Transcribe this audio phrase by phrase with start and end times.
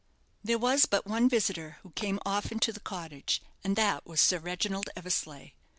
[0.43, 4.39] There was but one visitor who came often to the cottage, and that was Sir
[4.39, 5.51] Reginald Eversleigh.